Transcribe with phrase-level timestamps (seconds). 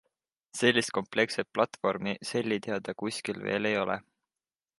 [0.59, 4.01] Sellist komplektset platvormi Selli teada kuskil veel ei ole.